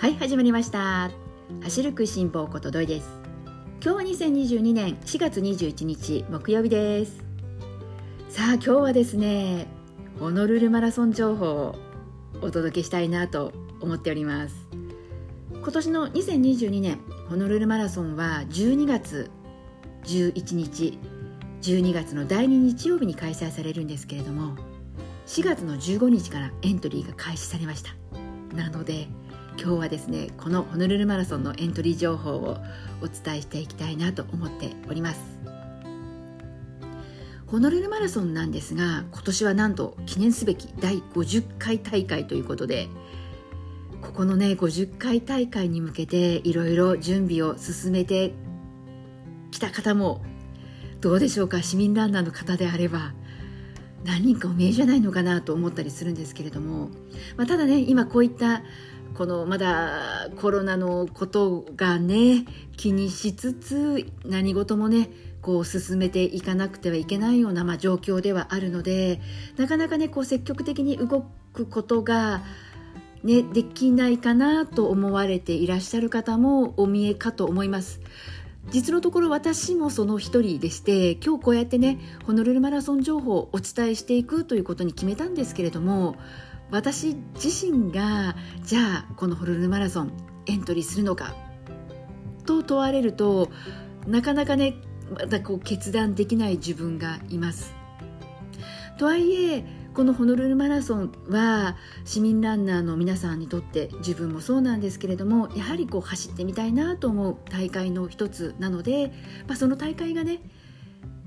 [0.00, 1.10] はい始まりました。
[1.62, 3.20] 走る食いしん坊ことどいです。
[3.84, 7.22] 今日は2022年4月21日木曜日です。
[8.30, 9.66] さあ今日はですね
[10.18, 11.76] ホノルルマラソン情報を
[12.40, 13.52] お届けしたいなと
[13.82, 14.54] 思っております。
[15.52, 16.98] 今年の2022年
[17.28, 19.30] ホノルルマラソンは12月
[20.04, 20.98] 11日
[21.60, 24.56] 12月の第2日曜日に開催されるんですけれども
[25.26, 27.94] 4月の15日からエントリーが開始されました。
[28.56, 29.06] なので
[29.62, 32.56] 今日はですねこのホノルルマラソンのエントリー情報を
[33.02, 35.20] お伝えしていきたいなと思っております。
[37.46, 42.88] ホノルルマラソンなんですが今年はなんと記念すべき第50回大会ということで
[44.00, 48.32] ここのね50回大会に向けていろいろ準備を進めて
[49.50, 50.22] きた方も
[51.00, 53.12] どうでしょうか市民ランナーの方であれば
[54.04, 56.88] 何人かお見えじゃないのかなと思ったりするんですけれども、
[57.36, 58.62] まあ、ただね今こういった
[59.14, 62.44] このまだコロナのことがね
[62.76, 65.10] 気にしつつ何事もね
[65.42, 69.20] こう進めていかなくてはいけないような、まあ、状況ではあるので
[69.56, 72.42] なかなかねこう積極的に動くことが、
[73.22, 78.00] ね、できないかなと思われていらっしゃる方もお見えかと思います。
[78.68, 86.16] 実のところ私もその一人でして今日こうやってねホノルルマラソン情報をお伝えしていくということに決めたんですけれども
[86.70, 90.12] 私自身がじゃあこのホルルマラソン
[90.46, 91.34] エントリーするのか
[92.46, 93.50] と問われると
[94.06, 94.74] なかなかね
[95.12, 97.74] まだこう決断できない自分がいます。
[98.98, 109.08] とはいえこのホノルルマラソンは市民ランナーの皆さんにとって自分もそうなんですけれどもやはりこう走ってみたいなと思う大会の一つなので、
[109.48, 110.40] まあ、その大会がね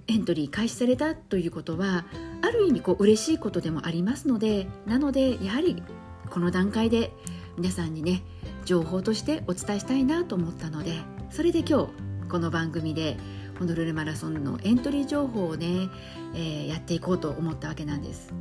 [0.07, 2.05] エントリー開始されたということは
[2.41, 5.81] ある意味こう嬉しいことでもありますのでなのでやはり
[6.29, 7.11] この段階で
[7.57, 8.23] 皆さんにね
[8.65, 10.97] 情報としてお伝えしたいなと思ったので
[11.29, 13.17] それで今日この番組で
[13.59, 15.89] ホノルルマラソンのエントリー情報をね、
[16.33, 18.33] えー、やっていこうと思ったわけなんです。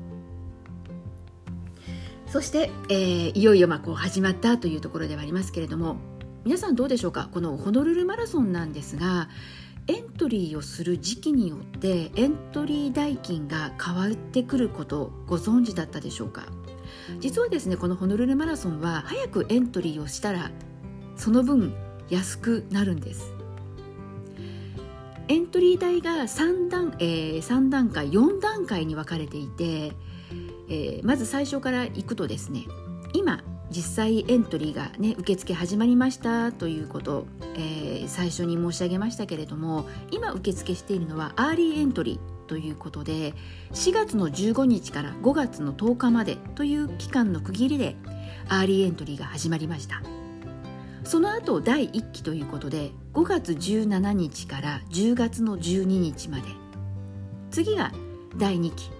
[2.26, 5.96] そして、えー、いよいよまあこう始まったというところではありますけれども
[6.44, 7.28] 皆さんどうでしょうか？
[7.30, 9.28] このホノルルマラソンなんですが
[9.88, 16.46] エントリーをする時期によってエントリー代金が変わってくることご存知だったでしょうか？
[17.20, 20.50] 実はですねこのホノルルマラソンは早くエントリーをしたら
[21.16, 21.74] その分
[22.10, 23.32] 安くなるんです。
[25.28, 29.92] エントリー代が3段,、えー、3段階4段階に分かれていて、
[30.68, 32.66] えー、まず最初からいくとですね
[33.14, 33.42] 今
[33.72, 43.32] 実際エントリーがね受付始まりましたということ、えー、最初に申し上げましたけれども今受付しているのはアーリーエントリーということで
[43.72, 47.96] 4月の15日から5月の10日までという期間の区切りで
[48.48, 50.02] アーリーエントリーが始まりました。
[51.04, 56.44] その後第1期ということで5月17日から10月の12日まで。
[57.50, 57.92] 次が
[58.36, 58.90] 第2期。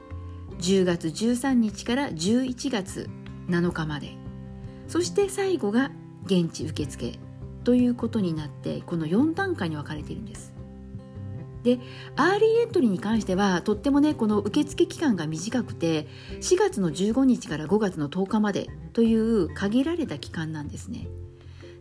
[0.58, 3.08] 10月13日から11月
[3.48, 4.21] 7日まで。
[4.92, 5.90] そして最後が
[6.26, 7.18] 現地受付
[7.64, 10.52] ということになってこの4段階に分かれているんです。
[11.62, 11.78] で
[12.14, 16.06] アーリーエントリーに関してはとってもねこの受付期間が短くて
[16.42, 21.08] 4月の15日から5月の10日までという限られた期間なんですね。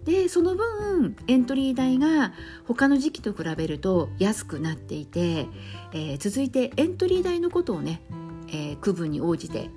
[0.05, 2.31] でその分エントリー代が
[2.66, 5.47] 他の時期と比べると安くなっていて、
[5.91, 8.01] えー、続いてエントリー代のことをね、
[8.47, 9.69] えー、区分に応じて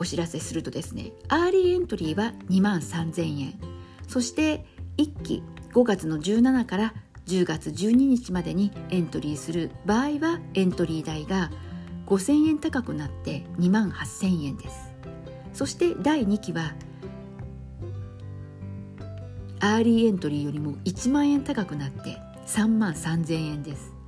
[0.00, 3.60] お知らせするとですねアーリーエントリーは2万3000円。
[4.08, 4.64] そして
[4.96, 6.94] 1期5月の17から
[7.26, 11.50] 10月12日までにエントリーする場合はエントリー代が
[12.06, 14.90] 5000円高くなって2万8000円です。
[15.52, 16.74] そして第2期は
[19.60, 23.99] アーリーエントリーよりも1万円高くなって3万3000円です。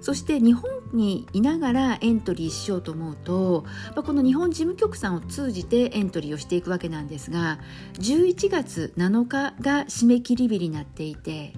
[0.00, 3.64] そして日本にいながらエントリーしようと思うと、
[3.94, 7.58] まあ、この日本事務局さんを通じてエントリーをしていくわけなんですが
[7.94, 11.54] 11月7日が締め切り日になっていて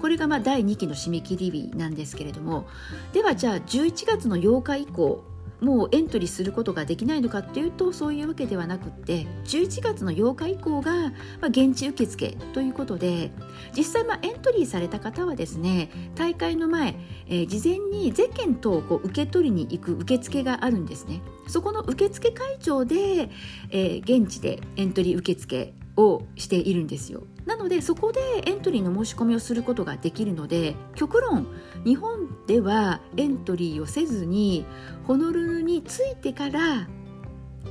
[0.00, 2.66] これがまあ第2期の締め切り日なんですけれども
[3.12, 5.24] ではじゃあ11月の8日以降
[5.60, 11.10] もうエントリーすることができないのかっていうとそういうわけではなくって11月の8日以降が、ま
[11.42, 13.30] あ、現地受付ということで
[13.76, 16.96] 実際まあエントリーされた方はですね大会の前、
[17.26, 21.20] えー、事前にゼッケン等をこう受け取りに行く受付があるんですね。
[21.46, 23.30] そこの受付会場で、
[23.70, 27.22] えー、現地でエントリー受付をしているんですよ。
[27.46, 31.46] なのでそこでエントリーの申し込みをすることができるので極論
[31.84, 34.64] 日本ではエントリーをせずに
[35.06, 36.88] ホノルルに着いてから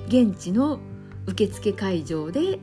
[0.07, 0.79] 現地の
[1.27, 2.59] 受付会場で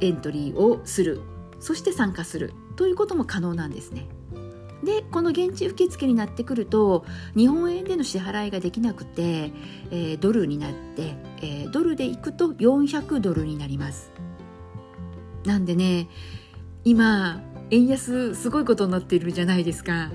[0.00, 1.20] エントリーをする。
[1.60, 2.52] そして参加する。
[2.76, 4.06] ということも可能なんですね。
[4.84, 7.04] でこの現地受付になってくると
[7.36, 9.52] 日本円での支払いができなくて、
[9.90, 14.12] えー、ドルになって、えー、ドルで行くと400ドルになります。
[15.44, 16.08] なんでね
[16.84, 20.10] 今円安すごいことになっているじゃないですか。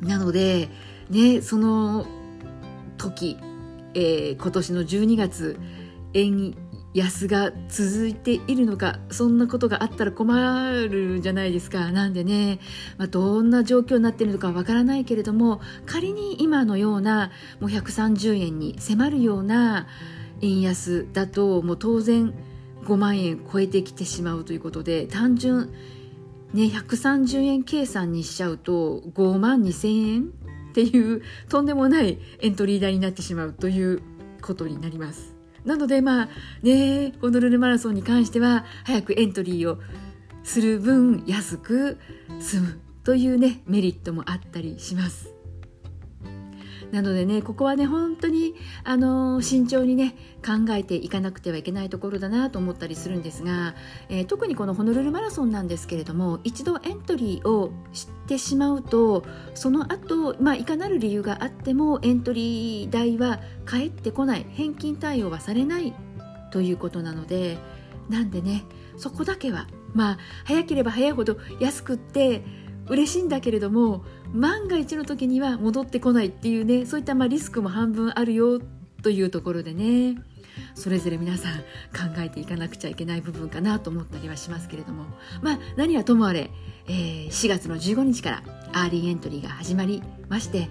[0.00, 0.68] なので
[1.08, 2.06] ねその
[2.98, 3.38] 時、
[3.94, 5.58] えー、今年の12月
[6.12, 6.54] 円
[6.94, 10.32] 安が続いているのかそんなことがあったら困
[10.88, 12.60] るじゃないですかなんでね、
[12.98, 19.88] まあ、どんな状況になっているのかわからないけれども仮に今のようなもう130円に迫るような
[20.40, 22.32] 円安だともう当然
[22.84, 25.72] 5万円超えてきてしまうということで単純
[26.52, 30.22] ね130円計算にしちゃうと5万2千円
[30.70, 34.02] っていうとんでもないエントリー代になってしまうという
[34.40, 35.33] ことになります。
[35.64, 36.28] なのでまあ
[36.62, 39.78] ねホノルルマラソンに関しては早くエントリーを
[40.42, 41.98] する分安く
[42.40, 45.33] 済むというねメリットもあったりします。
[46.92, 48.54] なのでねここはね本当に
[48.84, 50.14] あの慎重にね
[50.44, 53.74] 考えていかなくてはいけないところだなと思ったりするんですが、
[54.08, 65.94] えー、特にこのホノルルマラソンなんですけれども一度エントリーをしてしまうとその後、まあいかなる理由があってもエントリー代は返ってこない返金対応はされない
[66.50, 67.58] ということなので
[68.08, 68.64] なんでね
[68.96, 72.44] そこだけはまあ早ければ早いほど安くって
[72.88, 74.04] 嬉しいんだけれども
[74.34, 78.60] 万が一の時には戻ってこないっていうねそういったまあリスクも半分あるよ
[79.02, 80.16] というところでね
[80.74, 85.04] それぞれ皆さん考えていかなくちゃいけない部分かなと思ったりはしますけれども
[85.40, 86.50] まあ何はともあれ、
[86.86, 88.42] えー、4月の15日から
[88.72, 90.68] アーリーエントリーが始まりまして、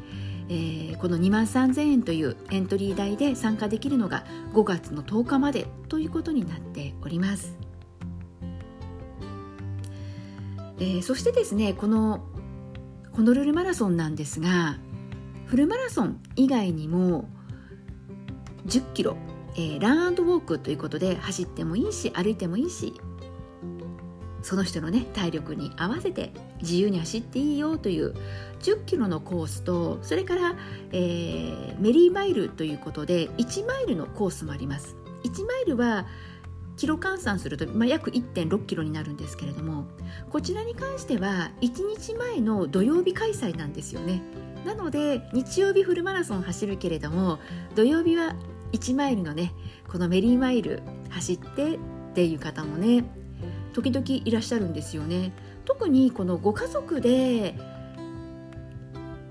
[0.50, 7.57] えー、この2万3000円というエントリー代で参加できるのが5月の10日までということになっております。
[10.80, 12.25] えー、そしてですねこの
[13.15, 14.77] ホノルルマラソンなんですが
[15.45, 17.30] フルマラソン以外にも
[18.65, 19.18] 10キロ、
[19.56, 22.94] えー、ランウォークということで走ってもいいし歩いてもいいし
[24.42, 28.13] その人のね体力に合わせて自由に走っていいよという
[28.62, 30.56] 10キロのコースとそれから、
[30.92, 34.95] えー、メリーマイルということで1マイルのコースもあります。
[35.24, 36.06] 1マイルは
[36.78, 39.86] キロ換算すると、まあ、約1.6キロになるんですけれども
[40.30, 44.22] こちらに関しては1日前の土曜日開催なんですよね。
[44.66, 47.40] なので日曜日フルマラソン走るけれども
[47.75, 48.36] 土曜日は
[48.72, 49.54] 1マイルのね
[49.90, 51.80] このメリーマイル走ってっ
[52.16, 53.04] ていう方もね
[53.74, 55.34] 時々いらっしゃるんですよね。
[55.66, 57.56] 特にこのご家族で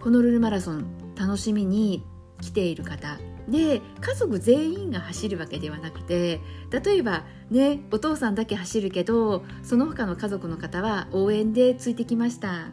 [0.00, 2.04] ホノルルマラソン楽しみに
[2.40, 3.18] 来ている方
[3.48, 6.40] で家族全員が走るわけではなくて
[6.70, 12.70] 例えばねお父さんだけ走るけどその他の家族の方は応援でついてきました。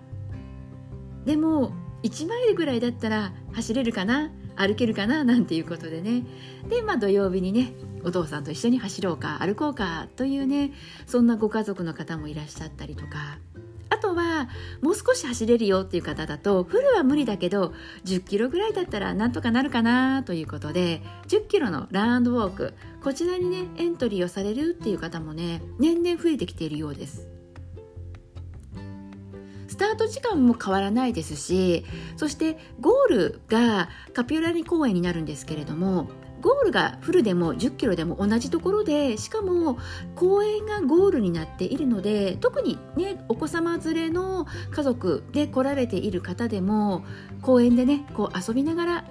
[1.25, 1.73] でも
[2.03, 4.31] 1マイルぐらいだったら走れるかな？
[4.55, 5.23] 歩けるかな？
[5.23, 6.23] なんていうことでね。
[6.69, 7.73] でまあ土曜日にね
[8.03, 10.71] お父さんと一緒に走ろうか歩こうかというね
[11.07, 13.39] そんなご家族の方もいらっしゃったりとか。
[13.99, 14.49] とは
[14.81, 17.73] もう少し走れるよっていう方だとフルは無理だけど
[18.05, 22.73] 10キロぐらいだったらなんとかなるかなということで10キロのランドウォーク
[23.03, 27.27] こちらにねエントリーをされるっていう方もね年々増えてきているようです。
[29.67, 31.85] スタート時間も変わらないですし
[32.17, 36.09] そしてゴールがカピオラリ公園になるんですけれども
[36.41, 39.77] ゴールがフルでも10キロでも同じところでしかも
[40.15, 47.03] 公園がゴールになっているので特にねお子様連れの家族で来られている方でも
[47.41, 49.05] 公園でねこう遊びながら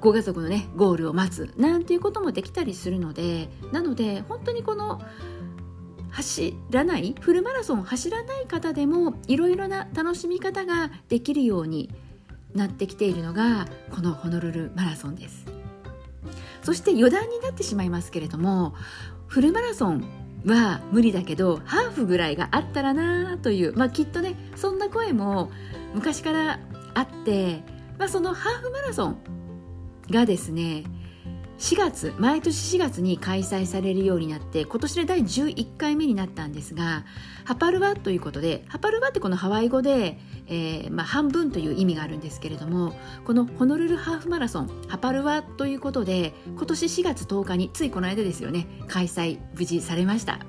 [0.00, 5.00] ご家族のねゴールを待つなんていうこともできたりするのでなので本当にこの
[6.10, 11.90] 走らないフルマラソン走らない方でもいろいろな楽しみ方ができるように
[12.54, 15.59] なってきているのがこのホノルルマラソンです。
[16.62, 18.74] そして余談になってしまいますけれども
[19.26, 20.04] フルマラソン
[20.46, 25.50] は無理だけどハーフぐらいがあったらなという、まあ、きっとねそんな声も
[25.94, 26.60] 昔から
[26.94, 27.62] あって、
[27.98, 29.18] まあ、そのハーフマラソン
[30.10, 30.84] がですね
[31.60, 37.04] 4月毎年4月に開催されるようになって今年で第11回目になったんですが
[37.44, 42.94] ハパルワということでハパルワってこのハワイ語で、えーまあ、半分という意味があるんですけれども
[43.26, 50.40] このホノルルハーフマラソンハパルワということで今年4月10日についこの間ですよね開催無事されました。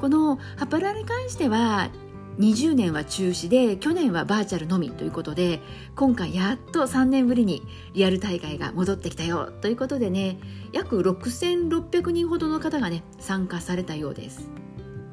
[0.00, 1.90] このハパルワに関しては
[2.38, 5.60] 20年は中止で去年はバーチャルのみということで
[5.96, 7.62] 今回やっと3年ぶりに
[7.94, 10.38] リアル大会が戻ってきたよということでね
[10.72, 14.48] 約6600人ほどの方がね参加されたようです。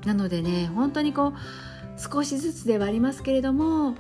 [0.06, 1.34] なのでね本当にこう
[2.00, 3.96] 少しずつではありますけれども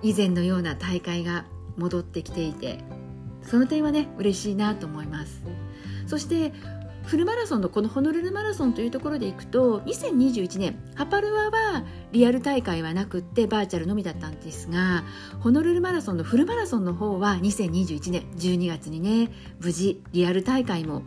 [0.00, 1.44] 以前のような大会が
[1.76, 2.78] 戻ってきていて
[3.42, 5.42] その点はね嬉しいなと思います。
[6.06, 6.54] そして
[7.04, 15.04] フルマラソンのこのホノルルマラソンというところでいくと2021年ハパルアはリアル大会はなくってバーチャルのみだったんですが
[15.40, 21.02] ホノルルマラソンのフルマラソンの方は2021年12月にね無事リアル大会も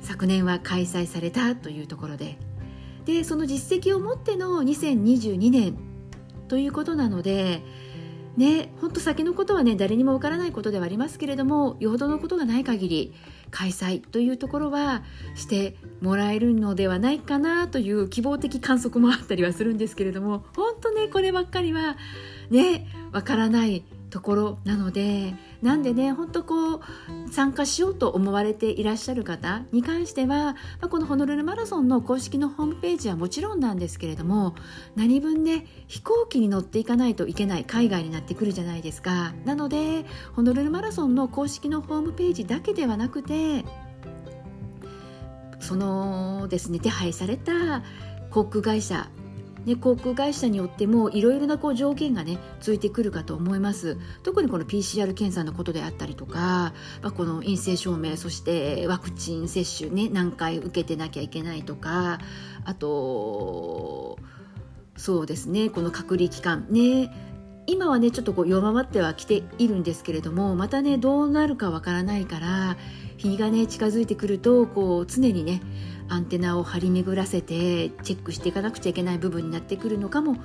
[0.00, 2.38] 昨年は開催されたというところで。
[3.04, 5.78] でその実績を持っての2022年
[6.48, 7.62] ということなので
[8.36, 13.14] ね本当先のことはね誰にもわからないことではありますけれどもよほどのことがない限り
[13.50, 15.02] 開催というところは
[15.34, 21.96] してもらえるのではないかなという希望的観測もあったりはするんですけれども本当ねこればっかりは
[22.50, 26.80] ねわからないところなのでなんでね本当こう
[27.30, 34.54] 参加しようと思われていらっしゃる方に関しては、まあ、このホノルルマラソンの公式のホームページはもちろんなんですけれども
[34.96, 39.32] 何分ね飛行機に乗っていかないといけない海外になってくるじゃないですか。
[39.44, 43.64] なのでホノルルマラソンの公式のホームページだけではなくて
[45.60, 47.82] そのですね手配された
[48.30, 49.08] 航空会社
[49.64, 53.98] ね、航空会社によってもいろいろなこう条件がねついてくるかと思います。
[54.22, 56.38] 特にこの PCR 検査のことであったりとか、
[57.02, 62.18] まあ、この陰性証明そしてワクチン接種ね何回受けてなきゃいけないとか
[62.64, 64.18] あと
[64.96, 67.29] そうですねこの隔離期間ね
[67.66, 72.76] 今はねちょっとこう弱まってはきているんですけれどもまたねどうなるかわからないから
[73.16, 75.60] 日がね近づいてくるとこう常にね
[76.08, 80.36] アンテナを張り巡らせてチェックしていかなくちゃいけない部分になってくるのかも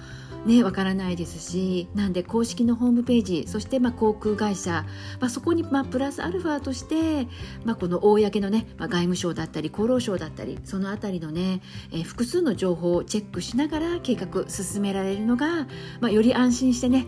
[0.46, 4.86] ねわからないですしなんで公式のホームページそしてまあ航空会社、
[5.20, 7.28] まあ、そこにまあプラスアルファとして、
[7.64, 11.62] まあ、この公のね、まあ、外務省だったり厚労省だったりその辺りのね、
[11.92, 15.68] えー、複数の情報をチェックしながら計画進められるのが、
[16.00, 17.08] まあ、より安心してね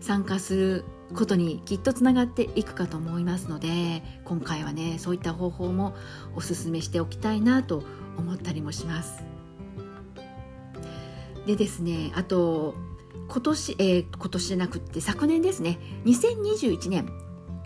[0.00, 5.94] 参加することにきっとつながっていくかと思いますので今回はねそういった方法も
[6.34, 7.82] おすすめしておきたいなと
[8.16, 9.22] 思ったりもします。
[11.48, 12.74] でですねあと
[13.26, 15.78] 今年、えー、今年じゃなくって昨年ですね。
[16.04, 17.10] 2021年。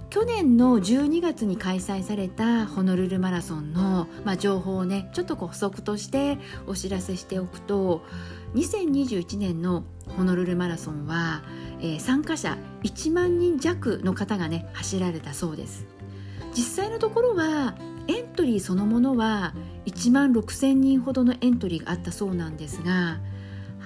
[0.08, 8.02] 去年の12月に開催されたホノルルマラソンの、まあ、情報をねちょっと補足としてお知らせしておくと
[8.54, 9.84] 2021年の
[10.14, 11.42] ホノルルマラソンは、
[11.80, 15.86] えー、参加者1万人弱の方がね走られたそうです。
[16.54, 17.74] 実際のところは
[18.06, 19.54] エントリーそのものは
[19.86, 23.18] 1万6000人ほどのエントリーがあったそうなんですが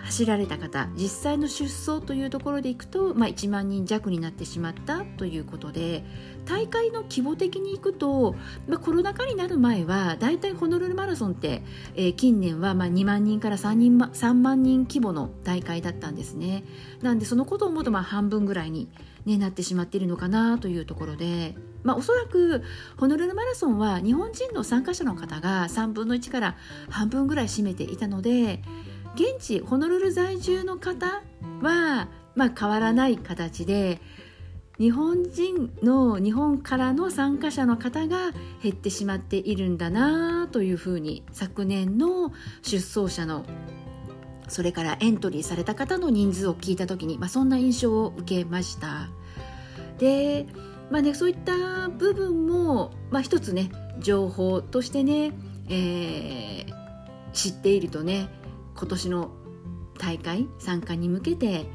[0.06, 6.04] 走られた方実際の出走というところでいくと、まあ、1万人弱になってしまったということで
[6.44, 8.36] 大会の規模的にいくと、
[8.68, 11.62] まあ、コロナ禍になる前はだいたいホノルルマラソンって、
[11.96, 16.64] えー、近年はまあ2万人から3人、ま3万人規模の大会だったんですね。
[17.02, 18.88] なんでそのことを思うとまあ半分ぐらいに、
[19.24, 22.62] ね、なってしまっているのかなというところで、まあ、おそらく
[22.96, 26.56] ホノルルマラソンは日本人の参加者の方が3分の1から
[26.90, 28.62] 半分ぐらい占めていたので
[29.16, 31.22] 現地ホノルル在住の方
[31.62, 33.98] は、まあ、変わらない形で
[34.78, 38.32] 日本人の日本からの参加者の方が
[38.62, 42.30] 減ってしまっているんだなというふうに昨年の
[42.60, 43.46] 出走者の
[44.48, 49.08] それからエントリーされた方の人数を聞いた時に、まあ、そんな印象を受けました。
[49.98, 50.46] で、
[50.90, 55.32] まあね、そういった部分も、まあ、一つね情報としてね、
[55.68, 56.72] えー、
[57.32, 58.28] 知っているとね
[58.76, 59.30] 今年の
[59.98, 61.66] 大会参加に向けて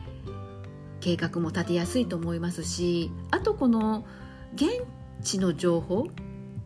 [0.99, 4.05] 計画も立てやすいと思いますしあとこの
[4.55, 4.83] 現
[5.23, 6.07] 地の情報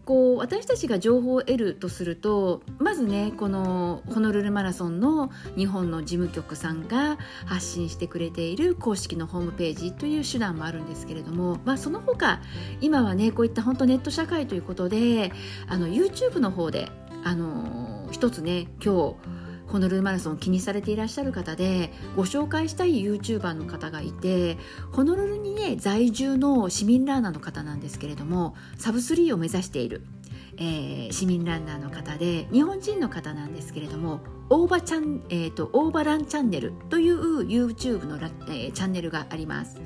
[0.05, 12.39] こう私たちが情報を得るとするとまずねこのホノルルマラソンの日本の事務局さんが発信してくれている公式のホームページという手段もあるんですけれども、まあ、その他
[12.81, 15.31] 今はねこういった本当ネット社会ということで
[15.67, 16.91] あの YouTube の方で
[17.23, 24.57] あの一つね今日ホノルルマラソン気にされていらっしゃる方でご紹介したい YouTuber の方がいて
[24.91, 30.03] ホノルルにね在住の市民ランナーの方なんですけれどもサブ3を目指している、
[30.57, 39.81] えー、市民ランナーの方で日本人の方なんですけれどもオーバチャン、えーと、オーバランチャンネルという YouTube のラ、えー、チャンネルがあります。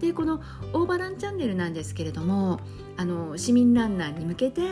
[0.00, 0.40] でこの
[0.72, 2.58] オーバランチャンネルなんですけれども
[2.96, 4.62] あの市民ランナーに向けて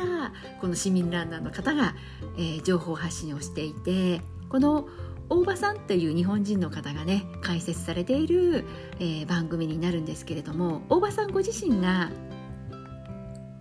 [0.61, 1.95] この市民ランナーの方が、
[2.39, 4.89] えー、情報発信をしていてこの
[5.31, 8.65] 大場さんという日本人の方がね解説されている、
[8.99, 12.11] えー、番組になるんですけれども大場さんご自身が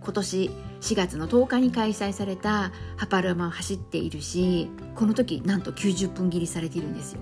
[0.02, 7.20] 今年4月の10日に開催されたハパルマを走っているしこの時なんと90分切りされているんですよ。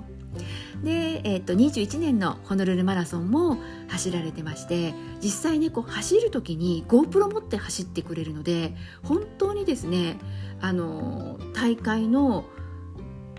[0.85, 3.56] で、えー、と21年のホノルルマラソンも
[3.88, 4.92] 走られてまして
[5.23, 10.18] 実際ねこう走る時に GoPro 持って走ってくれるので本当にですね
[10.61, 12.44] あの大会の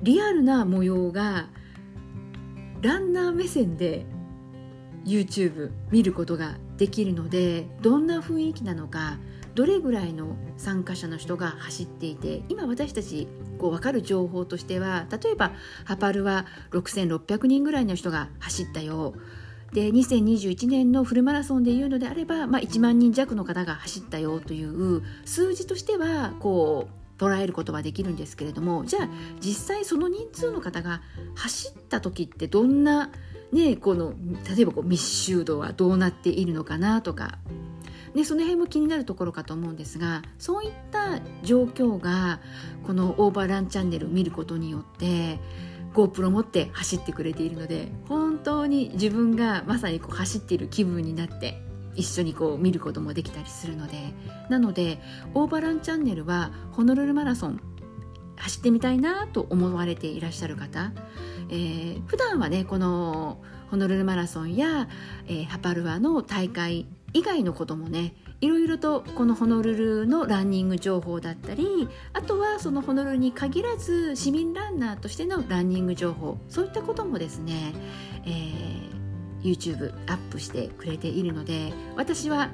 [0.04, 1.48] リアルな模様が
[2.82, 4.06] ランナー目線で
[5.06, 9.18] YouTube 見ることができるのでどんな雰囲気なのか
[9.56, 13.28] どれぐらいの参加者の人が走っていて今私たち
[13.58, 15.54] こう分かる情報としては例えば
[15.86, 19.16] ハパルは6600人ぐらいの人が走ったよ。
[19.74, 29.10] で2021年のフルマラソンでいうのであれば、まあ、1万人弱の方が走ったよという数字としてはこう捉えることはできるんですけれどもじゃあ
[29.40, 31.02] 実際その人数の方が
[31.36, 33.12] 走った時ってどんな、
[33.52, 34.14] ね、この
[34.56, 37.40] 例えばこう密集度はどうなっているのかなとか
[38.14, 42.40] ね、その辺も気になるところかと思うんですがそういった状況が
[42.84, 45.40] このオーバーランチャンネルを見ることによって
[45.94, 51.62] GoPro 持って走ってくれているので本当に自分がまさにこう走っている気分になって
[51.98, 53.98] 一緒にこう見ることもできたりするので
[54.50, 55.00] なので
[55.34, 57.60] オーバーランチャンネルはホノルルマラソン
[58.38, 60.94] 走ってみたいなと思われていらっしゃる方、
[61.50, 64.88] えー、普段はねこのホノルルマラソンや、
[65.28, 77.74] えー、ハパルアの大会以外のこともねいろいろとこのホノルルのランニング情報だったりあとはそのホノルルに限らず市民ランナーとしてのランニング情報そういったこともですね、
[78.26, 79.07] えー、
[79.48, 82.52] YouTube アップしてくれているので私は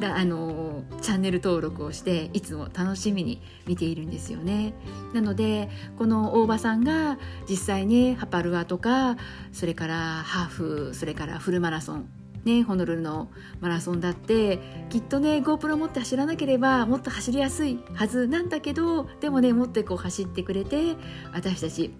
[0.00, 4.72] あのチャンネル登録をしていつも楽しみに見ているんですよね。
[5.12, 9.16] なのでこの大場さんが実際にハパルアとか
[9.52, 12.08] それからハーフそれからフルマラソン
[12.44, 13.28] ね、ホノルルの
[13.60, 14.58] マラソンだって
[14.90, 20.96] きっとね GoPro 持って走らなければもっと走りやすいはずなんだけどでもね持ってこう走ってくれて
[21.32, 21.94] 私たち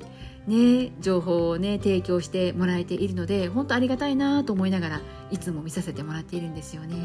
[0.47, 5.01] ね情報をね提供してもらえているので本当ありがたいなと思いながら
[5.31, 6.97] いつも見させてもらっているんですよね。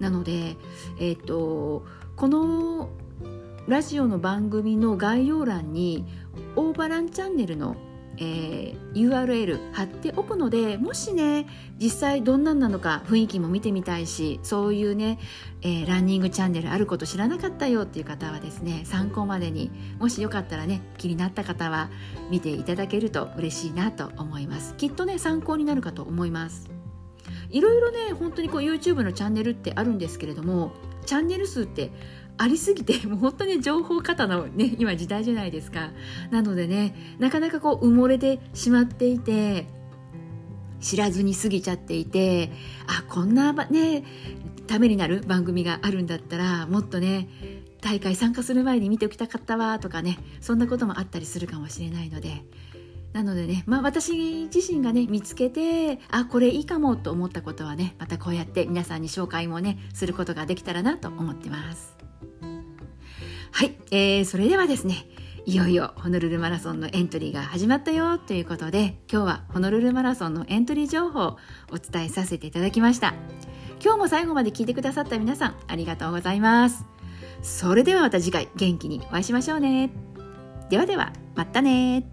[0.00, 0.56] なので、
[0.98, 1.84] えーと
[2.16, 2.90] この
[3.66, 6.04] ラジオの番組の概要欄に
[6.54, 7.76] オーバランチャンネルの
[8.18, 11.46] えー、URL 貼っておくのでもしね
[11.78, 15.18] 実際どんなんなのか雰囲気も見てみたいしそういうね、
[15.62, 21.90] えー、ランニングチャンネルあること知らなかったよっていう方はですね参考までにもしよかったらね気になった方は
[22.30, 24.74] 見ていただけると嬉しいなと思います。
[24.76, 26.70] きっとね参考になるかと思います。
[27.50, 30.72] いろいろね本当にこう YouTube のチャンネルってあるんですけれども
[31.06, 31.90] チャンネル数って
[32.36, 35.90] ありすぎて もう本当に情報過多の、ね、今時代じゃないですか
[36.30, 39.66] なのでねなかなかこう埋もれてしまっていて
[40.80, 42.52] 知らずに過ぎちゃっていて
[42.86, 44.04] あこんなね
[44.66, 47.28] ためになる番組があるんだったらもっとね
[47.80, 52.42] 大会参加する前に見ておきたかったわとかねそんなこともあったりするかもしれないので
[53.12, 62.03] なのでね、まあ、私自身がね見つけてあこれいいかもと思ったことはねまたこうやって皆さんに紹介もねすることができたらなと思ってます。
[63.54, 65.06] はい、えー、それではですね
[65.46, 71.38] いよいよホノルルマラソンのエントリーが始まったよということで今日はホノルルマラソンのエントリー情報を
[71.70, 73.14] お伝えさせていただきました。
[73.80, 76.84] 今日も最後まで聞いてくださった皆さんありがとうございます。
[77.42, 79.90] それではまた次回元気にお会いしましょうね。
[80.68, 82.04] ではではまたね